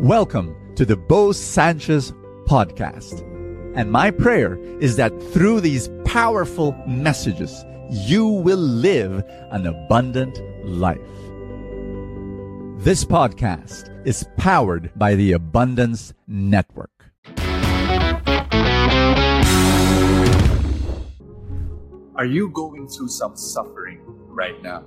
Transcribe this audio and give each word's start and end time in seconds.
Welcome 0.00 0.54
to 0.76 0.84
the 0.84 0.96
Bo 0.96 1.32
Sanchez 1.32 2.12
podcast. 2.44 3.20
And 3.74 3.90
my 3.90 4.12
prayer 4.12 4.56
is 4.78 4.94
that 4.94 5.10
through 5.32 5.60
these 5.60 5.90
powerful 6.04 6.72
messages, 6.86 7.64
you 7.90 8.28
will 8.28 8.60
live 8.60 9.24
an 9.50 9.66
abundant 9.66 10.38
life. 10.64 11.00
This 12.84 13.04
podcast 13.04 13.90
is 14.06 14.24
powered 14.36 14.92
by 14.94 15.16
the 15.16 15.32
Abundance 15.32 16.14
Network. 16.28 17.10
Are 22.14 22.24
you 22.24 22.50
going 22.50 22.86
through 22.86 23.08
some 23.08 23.36
suffering 23.36 24.00
right 24.28 24.62
now? 24.62 24.84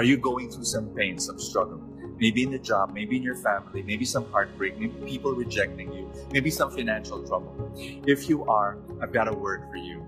Are 0.00 0.02
you 0.02 0.16
going 0.16 0.50
through 0.50 0.64
some 0.64 0.86
pain, 0.96 1.18
some 1.18 1.38
struggle? 1.38 1.78
maybe 2.18 2.42
in 2.42 2.50
the 2.50 2.58
job, 2.58 2.92
maybe 2.94 3.18
in 3.18 3.22
your 3.22 3.34
family, 3.36 3.82
maybe 3.82 4.06
some 4.06 4.30
heartbreak, 4.30 4.78
maybe 4.78 4.94
people 5.06 5.32
rejecting 5.32 5.92
you, 5.92 6.10
maybe 6.32 6.50
some 6.50 6.70
financial 6.70 7.22
trouble. 7.26 7.70
If 8.06 8.26
you 8.28 8.44
are, 8.44 8.78
I've 9.02 9.12
got 9.12 9.28
a 9.28 9.32
word 9.32 9.64
for 9.70 9.76
you. 9.76 10.06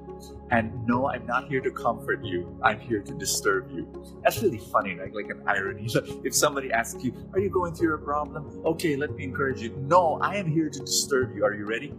And 0.51 0.87
no, 0.87 1.09
I'm 1.11 1.27
not 1.27 1.49
here 1.49 1.61
to 1.61 1.71
comfort 1.71 2.25
you. 2.25 2.59
I'm 2.63 2.81
here 2.81 3.03
to 3.03 3.13
disturb 3.15 3.71
you. 3.71 3.87
That's 4.23 4.43
really 4.43 4.59
funny, 4.59 4.95
like, 4.95 5.15
like 5.15 5.31
an 5.31 5.43
irony. 5.47 5.87
if 6.25 6.35
somebody 6.35 6.73
asks 6.73 7.05
you, 7.05 7.13
Are 7.35 7.39
you 7.39 7.51
going 7.51 7.75
through 7.75 7.95
a 7.95 7.99
problem? 7.99 8.63
Okay, 8.65 8.97
let 8.97 9.15
me 9.15 9.25
encourage 9.25 9.61
you. 9.61 9.75
No, 9.79 10.19
I 10.23 10.37
am 10.37 10.51
here 10.51 10.71
to 10.71 10.81
disturb 10.81 11.37
you. 11.37 11.45
Are 11.45 11.55
you 11.55 11.67
ready? 11.67 11.93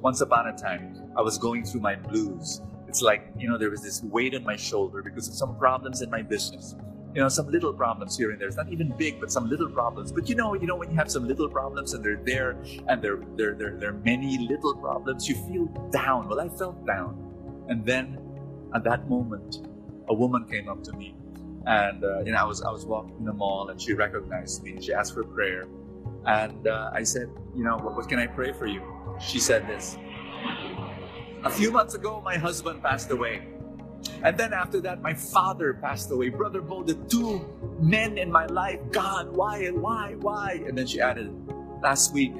Once 0.00 0.20
upon 0.20 0.48
a 0.48 0.56
time, 0.56 0.96
I 1.16 1.22
was 1.22 1.38
going 1.38 1.64
through 1.64 1.80
my 1.80 1.94
blues. 1.94 2.60
It's 2.88 3.00
like, 3.00 3.32
you 3.38 3.48
know, 3.48 3.56
there 3.56 3.70
was 3.70 3.82
this 3.82 4.02
weight 4.02 4.34
on 4.34 4.44
my 4.44 4.56
shoulder 4.56 5.02
because 5.02 5.28
of 5.28 5.34
some 5.34 5.56
problems 5.56 6.02
in 6.02 6.10
my 6.10 6.20
business 6.20 6.74
you 7.14 7.20
know, 7.20 7.28
some 7.28 7.50
little 7.50 7.72
problems 7.72 8.16
here 8.16 8.30
and 8.30 8.40
there. 8.40 8.48
It's 8.48 8.56
not 8.56 8.70
even 8.72 8.94
big, 8.96 9.20
but 9.20 9.30
some 9.30 9.48
little 9.48 9.68
problems. 9.68 10.12
But 10.12 10.28
you 10.28 10.34
know, 10.34 10.54
you 10.54 10.66
know, 10.66 10.76
when 10.76 10.90
you 10.90 10.96
have 10.96 11.10
some 11.10 11.26
little 11.26 11.48
problems 11.48 11.92
and 11.92 12.04
they're 12.04 12.22
there 12.24 12.56
and 12.88 13.02
there 13.02 13.18
there 13.36 13.54
there 13.54 13.76
there 13.78 13.90
are 13.90 14.00
many 14.04 14.38
little 14.38 14.74
problems, 14.76 15.28
you 15.28 15.34
feel 15.34 15.66
down. 15.90 16.28
Well, 16.28 16.40
I 16.40 16.48
felt 16.48 16.86
down. 16.86 17.18
And 17.68 17.84
then 17.84 18.18
at 18.74 18.82
that 18.84 19.08
moment, 19.08 19.68
a 20.08 20.14
woman 20.14 20.46
came 20.48 20.68
up 20.68 20.82
to 20.84 20.92
me. 20.94 21.14
And 21.66 22.02
uh, 22.02 22.20
you 22.20 22.32
know, 22.32 22.38
I 22.38 22.44
was 22.44 22.62
I 22.62 22.70
was 22.70 22.86
walking 22.86 23.16
in 23.18 23.24
the 23.26 23.32
mall 23.32 23.68
and 23.68 23.80
she 23.80 23.92
recognized 23.92 24.62
me. 24.62 24.80
She 24.80 24.92
asked 24.94 25.14
for 25.14 25.24
prayer. 25.24 25.66
And 26.24 26.66
uh, 26.66 26.90
I 26.94 27.02
said, 27.02 27.28
you 27.54 27.64
know, 27.64 27.76
what, 27.76 27.96
what 27.96 28.08
can 28.08 28.18
I 28.18 28.26
pray 28.26 28.52
for 28.52 28.66
you? 28.66 28.80
She 29.20 29.38
said 29.38 29.66
this. 29.66 29.98
A 31.44 31.50
few 31.50 31.72
months 31.72 31.94
ago, 31.94 32.20
my 32.24 32.36
husband 32.36 32.82
passed 32.82 33.10
away. 33.10 33.42
And 34.22 34.36
then 34.36 34.52
after 34.52 34.80
that, 34.80 35.02
my 35.02 35.14
father 35.14 35.74
passed 35.74 36.10
away. 36.10 36.28
Brother 36.28 36.60
Bo, 36.60 36.82
the 36.82 36.94
two 36.94 37.44
men 37.80 38.18
in 38.18 38.30
my 38.30 38.46
life, 38.46 38.80
God, 38.90 39.34
why, 39.34 39.58
and 39.64 39.82
why, 39.82 40.14
why? 40.20 40.62
And 40.66 40.76
then 40.76 40.86
she 40.86 41.00
added, 41.00 41.32
last 41.82 42.12
week, 42.12 42.32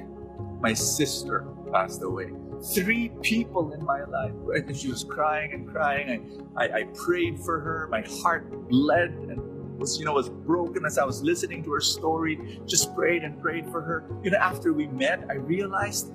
my 0.61 0.73
sister 0.73 1.45
passed 1.71 2.01
away. 2.01 2.31
Three 2.73 3.09
people 3.21 3.73
in 3.73 3.83
my 3.83 4.03
life. 4.05 4.31
And 4.55 4.75
she 4.75 4.87
was 4.89 5.03
crying 5.03 5.51
and 5.53 5.67
crying. 5.67 6.47
I, 6.55 6.67
I, 6.67 6.77
I 6.79 6.83
prayed 6.93 7.39
for 7.39 7.59
her. 7.59 7.87
My 7.91 8.01
heart 8.21 8.69
bled 8.69 9.09
and 9.09 9.77
was, 9.77 9.99
you 9.99 10.05
know, 10.05 10.13
was 10.13 10.29
broken 10.29 10.85
as 10.85 10.97
I 10.97 11.03
was 11.03 11.21
listening 11.21 11.63
to 11.63 11.73
her 11.73 11.81
story. 11.81 12.61
Just 12.65 12.95
prayed 12.95 13.23
and 13.23 13.41
prayed 13.41 13.65
for 13.69 13.81
her. 13.81 14.05
You 14.23 14.31
know, 14.31 14.37
after 14.37 14.71
we 14.71 14.87
met, 14.87 15.25
I 15.29 15.33
realized, 15.33 16.13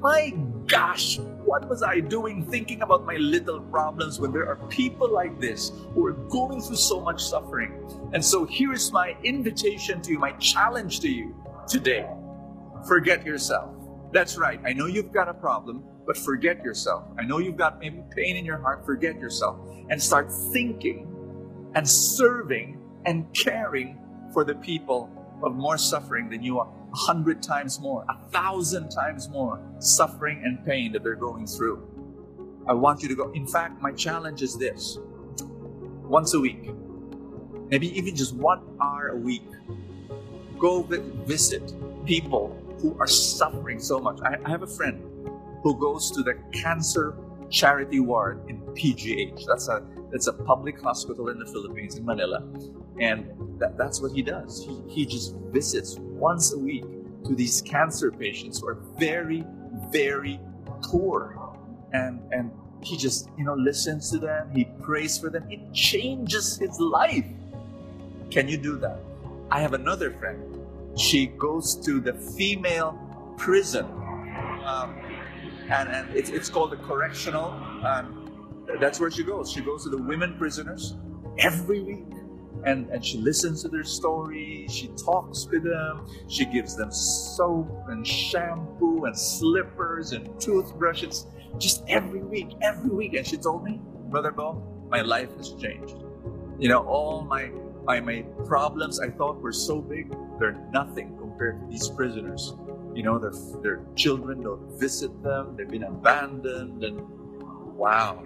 my 0.00 0.34
gosh, 0.66 1.20
what 1.46 1.68
was 1.68 1.82
I 1.82 2.00
doing 2.00 2.44
thinking 2.44 2.82
about 2.82 3.06
my 3.06 3.16
little 3.16 3.60
problems 3.60 4.18
when 4.18 4.32
there 4.32 4.48
are 4.48 4.56
people 4.68 5.08
like 5.08 5.40
this 5.40 5.70
who 5.94 6.04
are 6.06 6.12
going 6.12 6.60
through 6.60 6.76
so 6.76 7.00
much 7.00 7.24
suffering? 7.24 7.72
And 8.12 8.22
so 8.24 8.44
here's 8.44 8.92
my 8.92 9.16
invitation 9.22 10.02
to 10.02 10.12
you, 10.12 10.18
my 10.18 10.32
challenge 10.32 11.00
to 11.00 11.08
you 11.08 11.34
today. 11.68 12.06
Forget 12.88 13.24
yourself. 13.24 13.70
That's 14.12 14.36
right. 14.36 14.60
I 14.66 14.72
know 14.72 14.86
you've 14.86 15.12
got 15.12 15.28
a 15.28 15.34
problem, 15.34 15.84
but 16.04 16.16
forget 16.16 16.64
yourself. 16.64 17.04
I 17.18 17.22
know 17.22 17.38
you've 17.38 17.56
got 17.56 17.78
maybe 17.78 18.02
pain 18.14 18.36
in 18.36 18.44
your 18.44 18.58
heart, 18.58 18.84
forget 18.84 19.18
yourself 19.18 19.56
and 19.88 20.02
start 20.02 20.32
thinking 20.52 21.06
and 21.74 21.88
serving 21.88 22.80
and 23.04 23.32
caring 23.34 23.98
for 24.32 24.42
the 24.42 24.54
people 24.56 25.10
of 25.44 25.54
more 25.54 25.78
suffering 25.78 26.28
than 26.28 26.42
you 26.42 26.58
are 26.58 26.68
a 26.92 26.96
hundred 26.96 27.42
times 27.42 27.80
more, 27.80 28.04
a 28.08 28.30
thousand 28.30 28.90
times 28.90 29.28
more 29.28 29.60
suffering 29.78 30.42
and 30.44 30.64
pain 30.64 30.92
that 30.92 31.02
they're 31.02 31.14
going 31.14 31.46
through. 31.46 31.82
I 32.68 32.74
want 32.74 33.02
you 33.02 33.08
to 33.08 33.14
go. 33.14 33.30
In 33.32 33.46
fact, 33.46 33.80
my 33.80 33.92
challenge 33.92 34.42
is 34.42 34.56
this 34.56 34.98
once 36.08 36.34
a 36.34 36.40
week, 36.40 36.70
maybe 37.68 37.96
even 37.96 38.14
just 38.14 38.34
one 38.34 38.62
hour 38.80 39.08
a 39.08 39.16
week, 39.16 39.46
go 40.58 40.82
visit 40.82 41.74
people 42.06 42.56
who 42.80 42.96
are 42.98 43.06
suffering 43.06 43.78
so 43.80 43.98
much. 43.98 44.18
I, 44.22 44.48
have 44.48 44.62
a 44.62 44.66
friend 44.66 45.02
who 45.62 45.78
goes 45.78 46.10
to 46.12 46.22
the 46.22 46.34
cancer 46.52 47.16
charity 47.50 48.00
ward 48.00 48.48
in 48.48 48.60
PGH. 48.60 49.44
That's 49.46 49.68
a 49.68 49.84
that's 50.12 50.28
a 50.28 50.32
public 50.32 50.80
hospital 50.80 51.28
in 51.28 51.38
the 51.38 51.46
Philippines 51.46 51.96
in 51.96 52.04
Manila, 52.04 52.44
and 53.00 53.28
that, 53.58 53.76
that's 53.76 54.00
what 54.00 54.12
he 54.12 54.22
does. 54.22 54.64
He, 54.64 54.80
he 54.88 55.06
just 55.06 55.34
visits 55.50 55.98
once 56.16 56.52
a 56.52 56.58
week 56.58 56.84
to 57.24 57.34
these 57.34 57.60
cancer 57.62 58.10
patients 58.10 58.60
who 58.60 58.68
are 58.68 58.78
very, 58.98 59.44
very 59.90 60.40
poor. 60.82 61.38
And, 61.92 62.20
and 62.32 62.50
he 62.82 62.96
just, 62.96 63.28
you 63.36 63.44
know, 63.44 63.54
listens 63.54 64.10
to 64.12 64.18
them, 64.18 64.50
he 64.54 64.64
prays 64.82 65.18
for 65.18 65.30
them. 65.30 65.50
It 65.50 65.72
changes 65.72 66.56
his 66.56 66.78
life. 66.78 67.26
Can 68.30 68.48
you 68.48 68.56
do 68.56 68.76
that? 68.78 69.00
I 69.50 69.60
have 69.60 69.72
another 69.72 70.10
friend. 70.12 70.58
She 70.96 71.26
goes 71.26 71.74
to 71.86 72.00
the 72.00 72.12
female 72.12 72.98
prison. 73.36 73.84
Um, 74.64 74.98
and, 75.68 75.88
and 75.88 76.16
it's, 76.16 76.30
it's 76.30 76.48
called 76.48 76.70
the 76.72 76.76
correctional. 76.76 77.50
Um, 77.84 78.64
that's 78.80 78.98
where 78.98 79.10
she 79.10 79.22
goes. 79.22 79.50
She 79.50 79.60
goes 79.60 79.84
to 79.84 79.90
the 79.90 80.02
women 80.02 80.36
prisoners 80.38 80.96
every 81.38 81.80
week 81.80 82.15
and, 82.64 82.88
and 82.90 83.04
she 83.04 83.18
listens 83.18 83.62
to 83.62 83.68
their 83.68 83.84
stories, 83.84 84.72
she 84.72 84.88
talks 84.88 85.46
with 85.46 85.64
them, 85.64 86.06
she 86.28 86.44
gives 86.46 86.76
them 86.76 86.90
soap 86.90 87.86
and 87.88 88.06
shampoo 88.06 89.04
and 89.04 89.18
slippers 89.18 90.12
and 90.12 90.40
toothbrushes 90.40 91.26
just 91.58 91.84
every 91.88 92.22
week, 92.22 92.50
every 92.62 92.90
week. 92.90 93.14
And 93.14 93.26
she 93.26 93.36
told 93.36 93.64
me, 93.64 93.80
Brother 94.08 94.32
Bo, 94.32 94.62
my 94.88 95.02
life 95.02 95.36
has 95.36 95.52
changed. 95.54 95.96
You 96.58 96.68
know, 96.68 96.86
all 96.86 97.22
my 97.22 97.50
my, 97.86 98.00
my 98.00 98.22
problems 98.44 98.98
I 98.98 99.10
thought 99.10 99.40
were 99.40 99.52
so 99.52 99.80
big, 99.80 100.12
they're 100.40 100.58
nothing 100.72 101.16
compared 101.18 101.60
to 101.60 101.66
these 101.68 101.88
prisoners. 101.88 102.54
You 102.94 103.04
know, 103.04 103.18
their, 103.18 103.32
their 103.62 103.86
children 103.94 104.42
don't 104.42 104.78
visit 104.78 105.22
them, 105.22 105.54
they've 105.56 105.68
been 105.68 105.84
abandoned, 105.84 106.82
and 106.82 107.00
wow, 107.76 108.22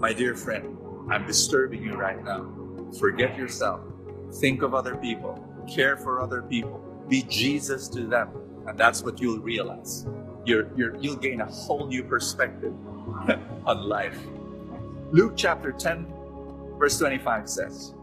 my 0.00 0.12
dear 0.14 0.34
friend, 0.34 0.78
I'm 1.10 1.26
disturbing 1.26 1.82
you 1.82 1.92
right 1.92 2.24
now. 2.24 2.65
Forget 2.98 3.36
yourself. 3.36 3.80
Think 4.40 4.62
of 4.62 4.74
other 4.74 4.96
people. 4.96 5.42
Care 5.68 5.96
for 5.96 6.20
other 6.20 6.42
people. 6.42 6.82
Be 7.08 7.22
Jesus 7.22 7.88
to 7.88 8.06
them. 8.06 8.30
And 8.66 8.78
that's 8.78 9.02
what 9.02 9.20
you'll 9.20 9.38
realize. 9.38 10.06
You're, 10.44 10.68
you're, 10.76 10.96
you'll 10.96 11.16
gain 11.16 11.40
a 11.40 11.46
whole 11.46 11.86
new 11.86 12.02
perspective 12.02 12.72
on 13.66 13.88
life. 13.88 14.18
Luke 15.12 15.34
chapter 15.36 15.72
10, 15.72 16.06
verse 16.78 16.98
25 16.98 17.48
says, 17.48 17.94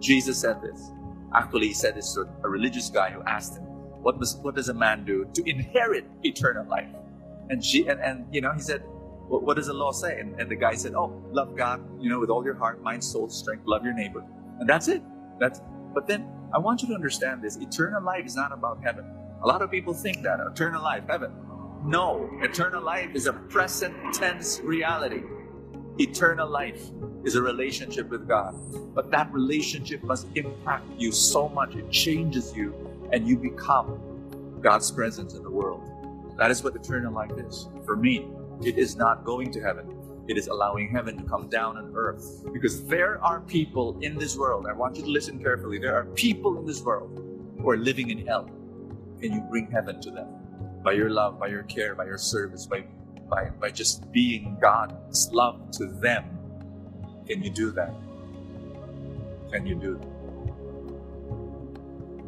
Jesus 0.00 0.38
said 0.38 0.60
this. 0.62 0.90
Actually, 1.34 1.68
he 1.68 1.74
said 1.74 1.94
this 1.94 2.12
to 2.14 2.28
a 2.44 2.48
religious 2.48 2.90
guy 2.90 3.10
who 3.10 3.22
asked 3.22 3.56
him, 3.56 3.64
what, 4.02 4.16
what 4.42 4.54
does 4.54 4.68
a 4.68 4.74
man 4.74 5.04
do 5.04 5.26
to 5.32 5.48
inherit 5.48 6.04
eternal 6.24 6.66
life? 6.66 6.88
And, 7.48 7.62
and, 7.88 8.00
and 8.00 8.26
you 8.34 8.40
know, 8.40 8.52
he 8.52 8.60
said, 8.60 8.82
what, 9.28 9.42
what 9.42 9.56
does 9.56 9.66
the 9.66 9.72
law 9.74 9.92
say? 9.92 10.18
And, 10.20 10.38
and 10.40 10.50
the 10.50 10.56
guy 10.56 10.74
said, 10.74 10.94
Oh, 10.94 11.22
love 11.30 11.56
God, 11.56 11.82
you 12.00 12.10
know, 12.10 12.20
with 12.20 12.30
all 12.30 12.44
your 12.44 12.54
heart, 12.54 12.82
mind, 12.82 13.02
soul, 13.02 13.28
strength, 13.28 13.64
love 13.66 13.84
your 13.84 13.94
neighbor. 13.94 14.24
And 14.60 14.68
that's 14.68 14.88
it. 14.88 15.02
That's 15.38 15.60
but 15.94 16.06
then 16.06 16.28
I 16.54 16.58
want 16.58 16.82
you 16.82 16.88
to 16.88 16.94
understand 16.94 17.42
this. 17.42 17.56
Eternal 17.56 18.02
life 18.02 18.24
is 18.26 18.36
not 18.36 18.52
about 18.52 18.82
heaven. 18.82 19.04
A 19.42 19.46
lot 19.46 19.62
of 19.62 19.70
people 19.70 19.92
think 19.92 20.22
that 20.22 20.40
eternal 20.40 20.82
life, 20.82 21.04
heaven. 21.08 21.32
No, 21.84 22.30
eternal 22.40 22.82
life 22.82 23.10
is 23.14 23.26
a 23.26 23.32
present 23.32 23.94
tense 24.14 24.60
reality. 24.60 25.22
Eternal 25.98 26.48
life 26.48 26.90
is 27.24 27.34
a 27.34 27.42
relationship 27.42 28.08
with 28.08 28.28
God. 28.28 28.54
But 28.94 29.10
that 29.10 29.32
relationship 29.32 30.02
must 30.02 30.26
impact 30.36 30.86
you 30.96 31.12
so 31.12 31.48
much. 31.48 31.74
It 31.74 31.90
changes 31.90 32.54
you 32.56 32.74
and 33.12 33.26
you 33.26 33.36
become 33.36 34.00
God's 34.60 34.90
presence 34.90 35.34
in 35.34 35.42
the 35.42 35.50
world. 35.50 35.82
That 36.38 36.50
is 36.50 36.62
what 36.62 36.74
eternal 36.76 37.12
life 37.12 37.32
is 37.36 37.68
for 37.84 37.96
me. 37.96 38.28
It 38.64 38.78
is 38.78 38.94
not 38.96 39.24
going 39.24 39.50
to 39.52 39.60
heaven. 39.60 39.98
It 40.28 40.38
is 40.38 40.46
allowing 40.46 40.90
heaven 40.90 41.16
to 41.18 41.24
come 41.24 41.48
down 41.48 41.76
on 41.76 41.92
earth. 41.96 42.44
Because 42.52 42.84
there 42.84 43.22
are 43.24 43.40
people 43.40 43.98
in 44.02 44.16
this 44.16 44.36
world, 44.36 44.66
I 44.68 44.72
want 44.72 44.96
you 44.96 45.02
to 45.02 45.10
listen 45.10 45.42
carefully. 45.42 45.78
There 45.78 45.96
are 45.96 46.04
people 46.04 46.56
in 46.58 46.64
this 46.64 46.80
world 46.80 47.10
who 47.60 47.68
are 47.70 47.76
living 47.76 48.10
in 48.10 48.24
hell. 48.24 48.48
Can 49.20 49.32
you 49.32 49.40
bring 49.50 49.68
heaven 49.70 50.00
to 50.00 50.10
them? 50.12 50.28
By 50.84 50.92
your 50.92 51.10
love, 51.10 51.40
by 51.40 51.48
your 51.48 51.64
care, 51.64 51.96
by 51.96 52.04
your 52.04 52.18
service, 52.18 52.66
by, 52.66 52.84
by, 53.28 53.50
by 53.60 53.70
just 53.70 54.10
being 54.12 54.56
God's 54.60 55.28
love 55.32 55.72
to 55.72 55.86
them. 55.86 56.24
Can 57.26 57.42
you 57.42 57.50
do 57.50 57.72
that? 57.72 57.92
Can 59.52 59.66
you 59.66 59.74
do 59.74 59.98
that? 59.98 60.12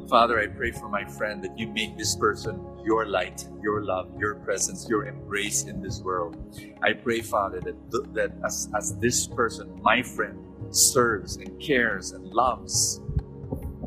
Father, 0.09 0.41
I 0.41 0.49
pray 0.49 0.73
for 0.73 0.89
my 0.89 1.05
friend 1.05 1.43
that 1.45 1.57
you 1.59 1.69
make 1.69 1.97
this 1.97 2.17
person 2.17 2.61
your 2.85 3.07
light, 3.07 3.49
your 3.63 3.83
love, 3.83 4.11
your 4.19 4.37
presence, 4.37 4.87
your 4.89 5.07
embrace 5.07 5.65
in 5.65 5.81
this 5.83 6.01
world. 6.01 6.37
I 6.83 6.93
pray, 6.93 7.21
Father, 7.21 7.61
that, 7.61 7.77
th- 7.91 8.05
that 8.13 8.33
as, 8.45 8.69
as 8.77 8.97
this 8.99 9.27
person, 9.27 9.79
my 9.83 10.03
friend, 10.03 10.39
serves 10.71 11.37
and 11.37 11.61
cares 11.61 12.13
and 12.13 12.25
loves, 12.27 13.01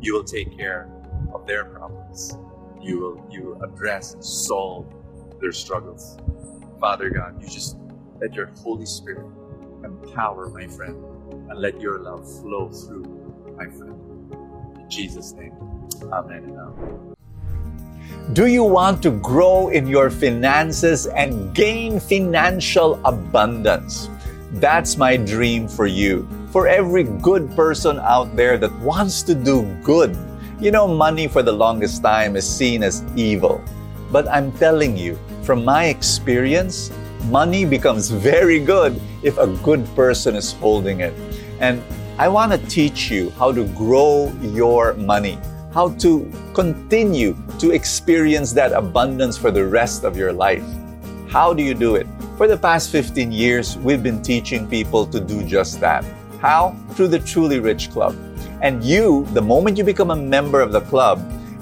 you 0.00 0.14
will 0.14 0.24
take 0.24 0.56
care 0.56 0.90
of 1.34 1.46
their 1.46 1.64
problems. 1.64 2.36
You 2.80 3.00
will 3.00 3.26
you 3.30 3.42
will 3.44 3.62
address 3.62 4.14
and 4.14 4.24
solve 4.24 4.86
their 5.40 5.52
struggles. 5.52 6.16
Father 6.80 7.10
God, 7.10 7.42
you 7.42 7.48
just 7.48 7.76
let 8.20 8.34
your 8.34 8.46
Holy 8.62 8.86
Spirit 8.86 9.26
empower 9.84 10.48
my 10.50 10.66
friend 10.66 10.96
and 11.50 11.58
let 11.58 11.80
your 11.80 11.98
love 11.98 12.24
flow 12.40 12.70
through 12.70 13.54
my 13.56 13.66
friend. 13.66 14.32
In 14.78 14.90
Jesus' 14.90 15.32
name. 15.32 15.52
Amen 16.12 16.44
and 16.44 16.58
amen. 16.58 17.17
Do 18.34 18.46
you 18.46 18.62
want 18.62 19.02
to 19.04 19.10
grow 19.10 19.68
in 19.68 19.86
your 19.86 20.10
finances 20.10 21.06
and 21.06 21.54
gain 21.54 21.98
financial 21.98 23.00
abundance? 23.04 24.10
That's 24.60 24.96
my 24.96 25.16
dream 25.16 25.66
for 25.66 25.86
you. 25.86 26.28
For 26.52 26.68
every 26.68 27.04
good 27.04 27.48
person 27.56 27.98
out 28.00 28.36
there 28.36 28.58
that 28.58 28.72
wants 28.80 29.22
to 29.24 29.34
do 29.34 29.64
good. 29.82 30.16
You 30.60 30.70
know, 30.70 30.86
money 30.86 31.26
for 31.26 31.42
the 31.42 31.52
longest 31.52 32.02
time 32.02 32.36
is 32.36 32.44
seen 32.44 32.82
as 32.82 33.02
evil. 33.16 33.64
But 34.12 34.28
I'm 34.28 34.52
telling 34.52 34.96
you, 34.96 35.18
from 35.42 35.64
my 35.64 35.86
experience, 35.86 36.92
money 37.32 37.64
becomes 37.64 38.10
very 38.32 38.60
good 38.60 39.00
if 39.22 39.38
a 39.38 39.46
good 39.64 39.88
person 39.96 40.36
is 40.36 40.52
holding 40.52 41.00
it. 41.00 41.14
And 41.60 41.82
I 42.18 42.28
want 42.28 42.52
to 42.52 42.58
teach 42.68 43.10
you 43.10 43.30
how 43.38 43.52
to 43.52 43.64
grow 43.72 44.32
your 44.42 44.94
money 44.94 45.38
how 45.72 45.90
to 45.90 46.30
continue 46.54 47.36
to 47.58 47.70
experience 47.72 48.52
that 48.52 48.72
abundance 48.72 49.36
for 49.36 49.50
the 49.50 49.64
rest 49.66 50.04
of 50.04 50.16
your 50.16 50.32
life. 50.32 50.64
How 51.28 51.52
do 51.52 51.62
you 51.62 51.74
do 51.74 51.96
it? 51.96 52.06
For 52.36 52.46
the 52.46 52.56
past 52.56 52.90
15 52.90 53.30
years, 53.32 53.76
we've 53.78 54.02
been 54.02 54.22
teaching 54.22 54.66
people 54.66 55.06
to 55.06 55.20
do 55.20 55.44
just 55.44 55.80
that. 55.80 56.04
How? 56.40 56.74
Through 56.92 57.08
the 57.08 57.18
Truly 57.18 57.60
Rich 57.60 57.90
Club. 57.90 58.16
And 58.62 58.82
you, 58.82 59.26
the 59.32 59.42
moment 59.42 59.76
you 59.76 59.84
become 59.84 60.10
a 60.10 60.16
member 60.16 60.60
of 60.60 60.72
the 60.72 60.80
club, 60.82 61.20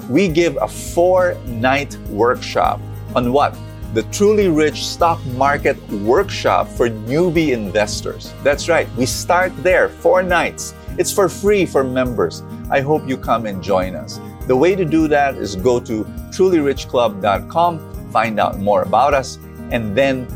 we 0.09 0.27
give 0.29 0.57
a 0.61 0.67
four 0.67 1.35
night 1.45 1.97
workshop 2.09 2.79
on 3.15 3.33
what? 3.33 3.55
The 3.93 4.03
Truly 4.03 4.47
Rich 4.47 4.85
Stock 4.85 5.23
Market 5.27 5.77
Workshop 5.89 6.67
for 6.67 6.89
newbie 6.89 7.51
investors. 7.51 8.33
That's 8.43 8.69
right, 8.69 8.87
we 8.95 9.05
start 9.05 9.51
there, 9.63 9.89
four 9.89 10.23
nights. 10.23 10.73
It's 10.97 11.11
for 11.11 11.27
free 11.29 11.65
for 11.65 11.83
members. 11.83 12.41
I 12.69 12.81
hope 12.81 13.07
you 13.07 13.17
come 13.17 13.45
and 13.45 13.63
join 13.63 13.95
us. 13.95 14.19
The 14.47 14.55
way 14.55 14.75
to 14.75 14.85
do 14.85 15.07
that 15.07 15.35
is 15.35 15.55
go 15.55 15.79
to 15.81 16.03
trulyrichclub.com, 16.31 18.11
find 18.11 18.39
out 18.39 18.59
more 18.59 18.81
about 18.83 19.13
us, 19.13 19.37
and 19.71 19.95
then 19.95 20.27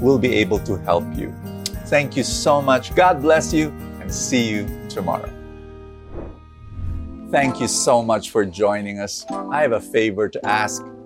we'll 0.00 0.18
be 0.18 0.34
able 0.34 0.58
to 0.60 0.76
help 0.76 1.04
you. 1.16 1.34
Thank 1.86 2.16
you 2.16 2.22
so 2.22 2.60
much. 2.60 2.94
God 2.94 3.22
bless 3.22 3.52
you, 3.52 3.68
and 4.00 4.12
see 4.12 4.48
you 4.48 4.66
tomorrow. 4.88 5.30
Thank 7.30 7.60
you 7.60 7.68
so 7.68 8.02
much 8.02 8.30
for 8.30 8.44
joining 8.44 9.00
us. 9.00 9.26
I 9.30 9.62
have 9.62 9.72
a 9.72 9.80
favor 9.80 10.28
to 10.28 10.46
ask. 10.46 10.84